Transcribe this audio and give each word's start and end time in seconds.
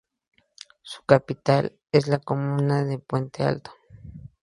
Su 0.81 1.03
capital 1.05 1.77
es 1.91 2.07
la 2.07 2.17
comuna 2.17 2.83
de 2.85 2.97
Puente 2.97 3.43
Alto. 3.43 3.71